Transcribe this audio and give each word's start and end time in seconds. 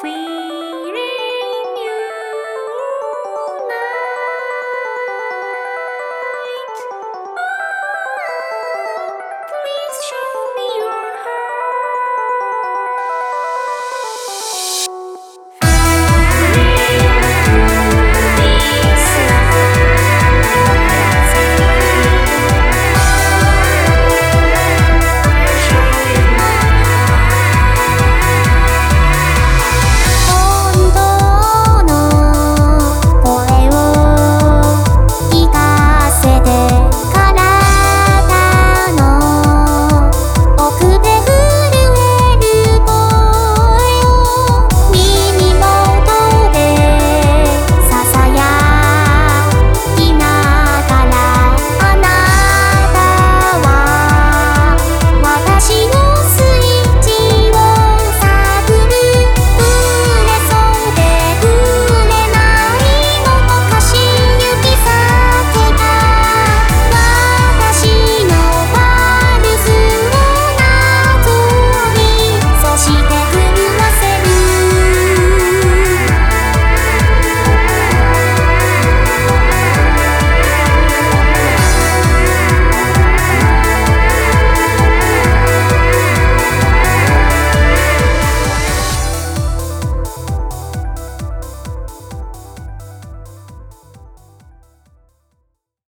Flee. 0.00 0.41